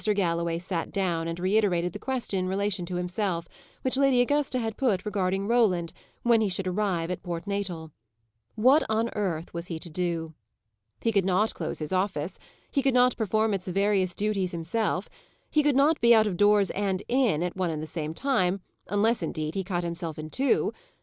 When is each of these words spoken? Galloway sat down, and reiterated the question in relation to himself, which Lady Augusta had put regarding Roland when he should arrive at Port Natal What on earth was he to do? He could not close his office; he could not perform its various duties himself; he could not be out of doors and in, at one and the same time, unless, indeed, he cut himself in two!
Galloway 0.15 0.57
sat 0.57 0.91
down, 0.91 1.27
and 1.27 1.39
reiterated 1.39 1.93
the 1.93 1.99
question 1.99 2.39
in 2.39 2.47
relation 2.47 2.87
to 2.87 2.95
himself, 2.95 3.47
which 3.83 3.97
Lady 3.97 4.19
Augusta 4.19 4.57
had 4.57 4.75
put 4.75 5.05
regarding 5.05 5.47
Roland 5.47 5.93
when 6.23 6.41
he 6.41 6.49
should 6.49 6.65
arrive 6.65 7.11
at 7.11 7.21
Port 7.21 7.45
Natal 7.45 7.91
What 8.55 8.81
on 8.89 9.09
earth 9.09 9.53
was 9.53 9.67
he 9.67 9.77
to 9.77 9.91
do? 9.91 10.33
He 11.03 11.11
could 11.11 11.23
not 11.23 11.53
close 11.53 11.77
his 11.77 11.93
office; 11.93 12.39
he 12.71 12.81
could 12.81 12.95
not 12.95 13.15
perform 13.15 13.53
its 13.53 13.67
various 13.67 14.15
duties 14.15 14.53
himself; 14.53 15.07
he 15.51 15.61
could 15.61 15.75
not 15.75 16.01
be 16.01 16.15
out 16.15 16.25
of 16.25 16.35
doors 16.35 16.71
and 16.71 17.03
in, 17.07 17.43
at 17.43 17.55
one 17.55 17.69
and 17.69 17.83
the 17.83 17.85
same 17.85 18.15
time, 18.15 18.59
unless, 18.87 19.21
indeed, 19.21 19.53
he 19.53 19.63
cut 19.63 19.83
himself 19.83 20.17
in 20.17 20.31
two! 20.31 20.73